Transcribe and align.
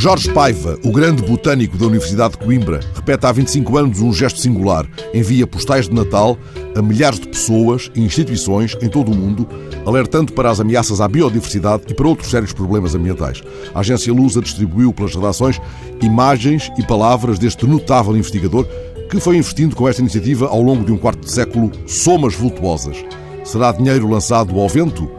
Jorge 0.00 0.32
Paiva, 0.32 0.78
o 0.82 0.90
grande 0.92 1.20
botânico 1.20 1.76
da 1.76 1.84
Universidade 1.84 2.32
de 2.32 2.38
Coimbra, 2.38 2.80
repete 2.94 3.26
há 3.26 3.32
25 3.32 3.76
anos 3.76 4.00
um 4.00 4.10
gesto 4.14 4.40
singular. 4.40 4.86
Envia 5.12 5.46
postais 5.46 5.90
de 5.90 5.94
Natal 5.94 6.38
a 6.74 6.80
milhares 6.80 7.20
de 7.20 7.28
pessoas 7.28 7.90
e 7.94 8.00
instituições 8.00 8.74
em 8.80 8.88
todo 8.88 9.12
o 9.12 9.14
mundo, 9.14 9.46
alertando 9.84 10.32
para 10.32 10.48
as 10.48 10.58
ameaças 10.58 11.02
à 11.02 11.06
biodiversidade 11.06 11.82
e 11.86 11.92
para 11.92 12.08
outros 12.08 12.30
sérios 12.30 12.54
problemas 12.54 12.94
ambientais. 12.94 13.42
A 13.74 13.80
agência 13.80 14.10
Lusa 14.10 14.40
distribuiu 14.40 14.90
pelas 14.90 15.14
redações 15.14 15.60
imagens 16.00 16.72
e 16.78 16.82
palavras 16.82 17.38
deste 17.38 17.66
notável 17.66 18.16
investigador 18.16 18.66
que 19.10 19.20
foi 19.20 19.36
investindo 19.36 19.76
com 19.76 19.86
esta 19.86 20.00
iniciativa 20.00 20.46
ao 20.46 20.62
longo 20.62 20.82
de 20.82 20.92
um 20.92 20.96
quarto 20.96 21.26
de 21.26 21.30
século 21.30 21.70
somas 21.86 22.34
vultuosas. 22.34 22.96
Será 23.44 23.72
dinheiro 23.72 24.08
lançado 24.08 24.58
ao 24.58 24.68
vento? 24.68 25.10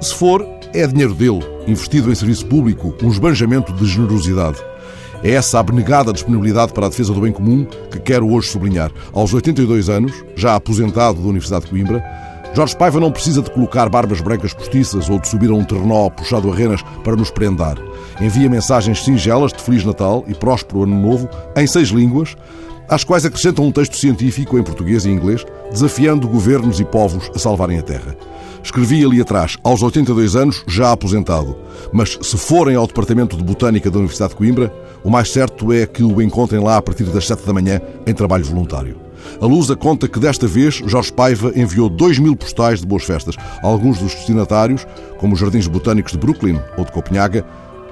Se 0.00 0.14
for, 0.14 0.46
é 0.74 0.86
dinheiro 0.86 1.14
dele, 1.14 1.44
investido 1.66 2.10
em 2.10 2.14
serviço 2.14 2.46
público, 2.46 2.94
um 3.02 3.08
esbanjamento 3.08 3.72
de 3.72 3.86
generosidade. 3.86 4.58
É 5.22 5.32
essa 5.32 5.58
abnegada 5.58 6.12
disponibilidade 6.12 6.72
para 6.72 6.86
a 6.86 6.88
defesa 6.88 7.12
do 7.12 7.20
bem 7.20 7.32
comum 7.32 7.66
que 7.90 7.98
quero 7.98 8.30
hoje 8.30 8.48
sublinhar. 8.48 8.90
Aos 9.12 9.32
82 9.32 9.88
anos, 9.88 10.12
já 10.34 10.54
aposentado 10.54 11.20
da 11.20 11.28
Universidade 11.28 11.64
de 11.64 11.70
Coimbra, 11.70 12.04
Jorge 12.56 12.74
Paiva 12.74 12.98
não 12.98 13.12
precisa 13.12 13.42
de 13.42 13.50
colocar 13.50 13.86
barbas 13.90 14.22
brancas 14.22 14.54
postiças 14.54 15.10
ou 15.10 15.18
de 15.18 15.28
subir 15.28 15.50
a 15.50 15.54
um 15.54 15.62
ternó 15.62 16.08
puxado 16.08 16.50
a 16.50 16.54
renas 16.54 16.80
para 17.04 17.14
nos 17.14 17.30
prendar. 17.30 17.76
Envia 18.18 18.48
mensagens 18.48 19.04
singelas 19.04 19.52
de 19.52 19.62
Feliz 19.62 19.84
Natal 19.84 20.24
e 20.26 20.32
próspero 20.32 20.84
Ano 20.84 20.98
Novo 20.98 21.28
em 21.54 21.66
seis 21.66 21.88
línguas, 21.88 22.34
às 22.88 23.04
quais 23.04 23.26
acrescenta 23.26 23.60
um 23.60 23.70
texto 23.70 23.98
científico 23.98 24.58
em 24.58 24.62
português 24.62 25.04
e 25.04 25.10
inglês, 25.10 25.44
desafiando 25.70 26.26
governos 26.26 26.80
e 26.80 26.84
povos 26.86 27.30
a 27.34 27.38
salvarem 27.38 27.78
a 27.78 27.82
Terra. 27.82 28.16
Escrevi 28.64 29.04
ali 29.04 29.20
atrás, 29.20 29.58
aos 29.62 29.82
82 29.82 30.34
anos, 30.34 30.64
já 30.66 30.92
aposentado. 30.92 31.58
Mas 31.92 32.18
se 32.22 32.38
forem 32.38 32.74
ao 32.74 32.86
Departamento 32.86 33.36
de 33.36 33.44
Botânica 33.44 33.90
da 33.90 33.98
Universidade 33.98 34.30
de 34.30 34.36
Coimbra, 34.36 34.72
o 35.04 35.10
mais 35.10 35.30
certo 35.30 35.74
é 35.74 35.84
que 35.84 36.02
o 36.02 36.22
encontrem 36.22 36.62
lá 36.62 36.78
a 36.78 36.82
partir 36.82 37.04
das 37.04 37.26
7 37.26 37.46
da 37.46 37.52
manhã 37.52 37.82
em 38.06 38.14
trabalho 38.14 38.46
voluntário. 38.46 39.05
A 39.40 39.46
Lusa 39.46 39.76
conta 39.76 40.08
que 40.08 40.18
desta 40.18 40.46
vez 40.46 40.82
Jorge 40.86 41.12
Paiva 41.12 41.52
enviou 41.54 41.88
2 41.88 42.18
mil 42.18 42.36
postais 42.36 42.80
de 42.80 42.86
boas 42.86 43.04
festas. 43.04 43.36
Alguns 43.62 43.98
dos 43.98 44.14
destinatários, 44.14 44.86
como 45.18 45.34
os 45.34 45.40
Jardins 45.40 45.66
Botânicos 45.66 46.12
de 46.12 46.18
Brooklyn 46.18 46.60
ou 46.76 46.84
de 46.84 46.92
Copenhaga, 46.92 47.44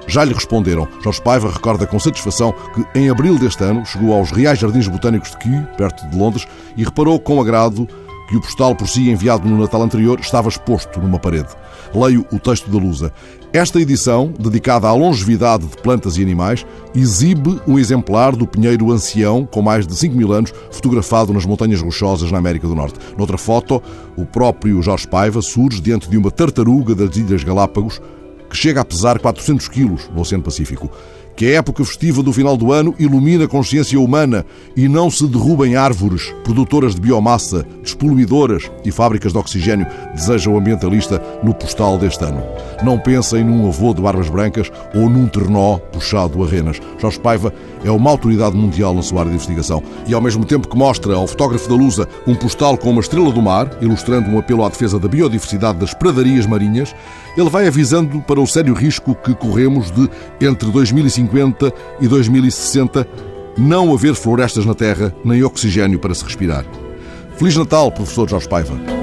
já 0.07 0.23
lhe 0.23 0.33
responderam. 0.33 0.87
Jorge 1.03 1.21
Paiva 1.21 1.49
recorda 1.49 1.87
com 1.87 1.99
satisfação 1.99 2.53
que, 2.73 2.99
em 2.99 3.09
abril 3.09 3.37
deste 3.37 3.63
ano, 3.63 3.85
chegou 3.85 4.13
aos 4.13 4.31
Reais 4.31 4.59
Jardins 4.59 4.87
Botânicos 4.87 5.31
de 5.31 5.37
Kew, 5.37 5.67
perto 5.77 6.07
de 6.09 6.17
Londres, 6.17 6.47
e 6.77 6.83
reparou 6.83 7.19
com 7.19 7.41
agrado 7.41 7.87
que 8.27 8.35
o 8.35 8.41
postal 8.41 8.75
por 8.75 8.87
si 8.87 9.09
enviado 9.09 9.47
no 9.47 9.57
Natal 9.57 9.81
anterior 9.81 10.19
estava 10.19 10.49
exposto 10.49 10.99
numa 10.99 11.19
parede. 11.19 11.49
Leio 11.93 12.25
o 12.31 12.39
texto 12.39 12.69
da 12.69 12.77
Lusa. 12.77 13.13
Esta 13.53 13.79
edição, 13.79 14.33
dedicada 14.37 14.87
à 14.87 14.93
longevidade 14.93 15.65
de 15.65 15.77
plantas 15.77 16.17
e 16.17 16.21
animais, 16.21 16.65
exibe 16.93 17.61
um 17.65 17.79
exemplar 17.79 18.35
do 18.35 18.45
pinheiro 18.45 18.91
ancião 18.91 19.45
com 19.45 19.61
mais 19.61 19.87
de 19.87 19.95
5 19.95 20.13
mil 20.13 20.33
anos, 20.33 20.53
fotografado 20.71 21.31
nas 21.31 21.45
Montanhas 21.45 21.81
Rochosas 21.81 22.31
na 22.31 22.37
América 22.37 22.67
do 22.67 22.75
Norte. 22.75 22.99
Noutra 23.17 23.37
foto, 23.37 23.81
o 24.17 24.25
próprio 24.25 24.81
Jorge 24.81 25.07
Paiva 25.07 25.41
surge 25.41 25.79
diante 25.79 26.09
de 26.09 26.17
uma 26.17 26.31
tartaruga 26.31 26.93
das 26.93 27.15
Ilhas 27.15 27.43
Galápagos 27.43 28.01
que 28.49 28.57
chega 28.57 28.81
a 28.81 28.85
pesar 28.85 29.19
400 29.19 29.67
quilos 29.69 30.09
no 30.13 30.21
Oceano 30.21 30.43
Pacífico 30.43 30.91
que 31.35 31.47
a 31.47 31.57
época 31.57 31.83
festiva 31.83 32.23
do 32.23 32.31
final 32.31 32.55
do 32.55 32.71
ano 32.71 32.95
ilumina 32.97 33.45
a 33.45 33.47
consciência 33.47 33.99
humana 33.99 34.45
e 34.75 34.87
não 34.87 35.09
se 35.09 35.27
derrubem 35.27 35.75
árvores 35.75 36.33
produtoras 36.43 36.95
de 36.95 37.01
biomassa, 37.01 37.65
despoluidoras 37.81 38.71
e 38.83 38.91
fábricas 38.91 39.33
de 39.33 39.37
oxigênio, 39.37 39.85
deseja 40.13 40.49
o 40.49 40.57
ambientalista 40.57 41.21
no 41.43 41.53
postal 41.53 41.97
deste 41.97 42.23
ano. 42.23 42.41
Não 42.83 42.97
pensem 42.97 43.43
num 43.43 43.67
avô 43.67 43.93
de 43.93 44.01
barbas 44.01 44.29
brancas 44.29 44.71
ou 44.93 45.09
num 45.09 45.27
ternó 45.27 45.77
puxado 45.77 46.43
a 46.43 46.47
renas. 46.47 46.79
Jorge 46.99 47.19
Paiva 47.19 47.53
é 47.83 47.91
uma 47.91 48.09
autoridade 48.09 48.55
mundial 48.55 48.93
na 48.93 49.01
sua 49.01 49.19
área 49.19 49.29
de 49.29 49.35
investigação 49.35 49.83
e, 50.07 50.13
ao 50.13 50.21
mesmo 50.21 50.45
tempo 50.45 50.67
que 50.67 50.77
mostra 50.77 51.15
ao 51.15 51.27
fotógrafo 51.27 51.67
da 51.67 51.75
Lusa 51.75 52.07
um 52.25 52.35
postal 52.35 52.77
com 52.77 52.91
uma 52.91 53.01
estrela 53.01 53.31
do 53.31 53.41
mar, 53.41 53.69
ilustrando 53.81 54.29
um 54.29 54.39
apelo 54.39 54.63
à 54.63 54.69
defesa 54.69 54.99
da 54.99 55.07
biodiversidade 55.07 55.79
das 55.79 55.93
pradarias 55.93 56.45
marinhas, 56.45 56.95
ele 57.37 57.49
vai 57.49 57.67
avisando 57.67 58.21
para 58.21 58.39
o 58.39 58.47
sério 58.47 58.73
risco 58.73 59.13
que 59.15 59.33
corremos 59.35 59.91
de, 59.91 60.09
entre 60.41 60.69
2050 61.25 61.73
e 61.99 62.07
2060, 62.07 63.07
não 63.57 63.93
haver 63.93 64.15
florestas 64.15 64.65
na 64.65 64.73
Terra 64.73 65.13
nem 65.23 65.43
oxigênio 65.43 65.99
para 65.99 66.13
se 66.13 66.23
respirar. 66.23 66.65
Feliz 67.37 67.55
Natal, 67.55 67.91
professor 67.91 68.29
Jorge 68.29 68.47
Paiva. 68.47 68.94